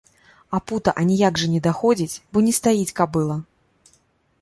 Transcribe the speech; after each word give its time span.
А 0.57 0.59
пута 0.69 0.93
аніяк 1.01 1.37
жа 1.43 1.47
не 1.53 1.61
даходзіць, 1.69 2.19
бо 2.33 2.37
не 2.49 2.57
стаіць 2.63 2.95
кабыла. 3.01 3.41